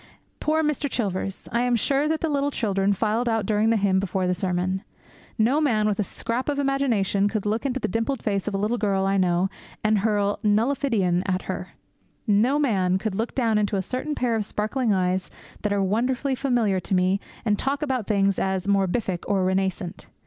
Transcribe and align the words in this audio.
Poor 0.39 0.63
Mr. 0.63 0.89
Chilvers! 0.89 1.47
I 1.51 1.61
am 1.61 1.75
sure 1.75 2.07
that 2.07 2.21
the 2.21 2.27
little 2.27 2.49
children 2.49 2.91
filed 2.91 3.29
out 3.29 3.45
during 3.45 3.69
the 3.69 3.77
hymn 3.77 3.99
before 3.99 4.25
the 4.25 4.33
sermon. 4.33 4.81
No 5.37 5.61
man 5.61 5.87
with 5.87 5.99
a 5.99 6.03
scrap 6.03 6.49
of 6.49 6.57
imagination 6.57 7.27
could 7.29 7.45
look 7.45 7.67
into 7.67 7.79
the 7.79 7.87
dimpled 7.87 8.23
face 8.23 8.47
of 8.47 8.55
a 8.55 8.57
little 8.57 8.79
girl 8.79 9.05
I 9.05 9.17
know 9.17 9.47
and 9.83 9.99
hurl 9.99 10.39
'nullifidian' 10.43 11.21
at 11.27 11.43
her. 11.43 11.73
No 12.25 12.57
man 12.57 12.97
could 12.97 13.13
look 13.13 13.35
down 13.35 13.59
into 13.59 13.75
a 13.75 13.83
certain 13.83 14.15
pair 14.15 14.35
of 14.35 14.43
sparkling 14.43 14.91
eyes 14.91 15.29
that 15.61 15.71
are 15.71 15.83
wonderfully 15.83 16.33
familiar 16.33 16.79
to 16.79 16.95
me 16.95 17.19
and 17.45 17.59
talk 17.59 17.83
about 17.83 18.07
things 18.07 18.39
as 18.39 18.65
'morbific' 18.67 19.25
or 19.27 19.45
'renascent.' 19.45 20.07